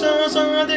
[0.00, 0.74] 沙沙的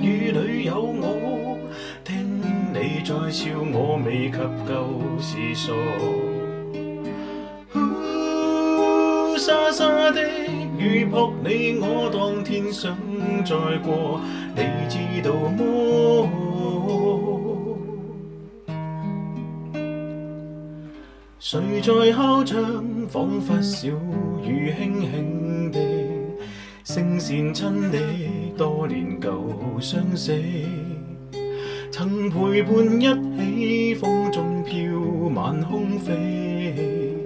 [0.00, 1.58] 雨里有我，
[2.04, 2.40] 听
[2.72, 5.72] 你在笑我未及旧时傻。
[9.36, 10.22] 沙沙的
[10.78, 12.96] 雨扑你我，当天想
[13.44, 14.20] 再过，
[14.54, 16.28] 你知道么？
[21.40, 22.84] 谁在敲窗？
[23.08, 23.88] 仿佛小
[24.44, 25.78] 雨轻轻地，
[26.92, 29.30] 声线亲你多年旧
[29.80, 30.42] 相识，
[31.92, 33.06] 曾陪伴一
[33.38, 34.76] 起，风中飘，
[35.32, 37.16] 晚空飞，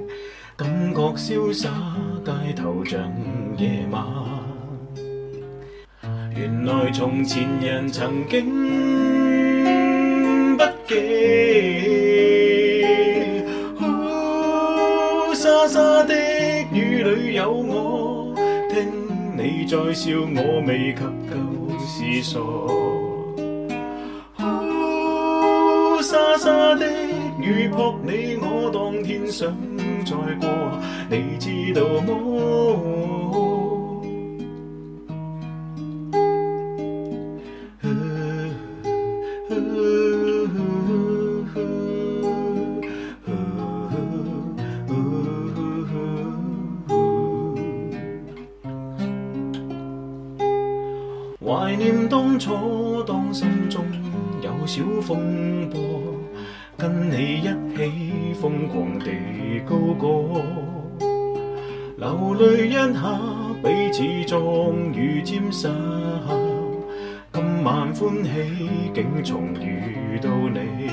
[0.54, 1.70] 感觉潇洒，
[2.22, 3.00] 街头像
[3.56, 4.04] 夜晚。
[6.36, 8.44] 原来从前人曾经
[10.58, 10.94] 不记。
[15.32, 16.14] 沙沙的
[16.70, 18.03] 雨里有我，
[19.44, 21.36] 你在笑，我未及旧
[21.84, 22.40] 时傻。
[26.02, 26.86] 沙沙的
[27.38, 29.54] 雨扑你我，当天想
[30.06, 30.48] 再过，
[31.10, 32.73] 你知道么？
[51.46, 53.84] 怀念当初，当心中
[54.40, 55.78] 有小风波，
[56.78, 57.42] 跟你一
[57.76, 59.10] 起疯狂地
[59.68, 60.40] 高歌，
[61.98, 62.88] 流泪一下，
[63.62, 65.68] 彼此终于沾湿。
[67.30, 68.30] 今晚欢喜，
[68.94, 70.88] 竟重遇到你，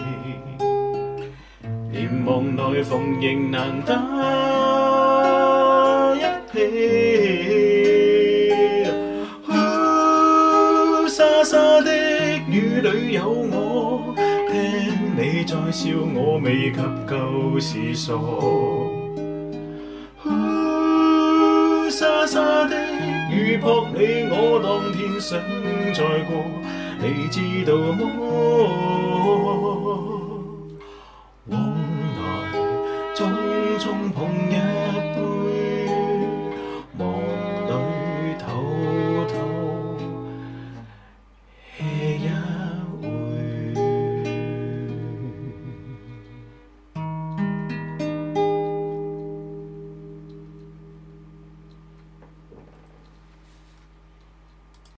[1.93, 4.50] 连望内逢迎难得
[11.43, 11.91] 沙的
[12.47, 14.13] 雨里有我
[14.51, 16.79] 听你在笑我未及
[17.09, 18.13] 旧时傻。
[21.89, 22.75] 沙沙的
[23.31, 25.39] 雨扑你我当天想
[25.93, 26.31] 再过
[26.99, 28.01] 你知道么？
[31.47, 31.59] 往
[32.17, 32.19] 来
[33.15, 33.19] 种
[33.79, 34.19] 种碰
[34.49, 34.53] 一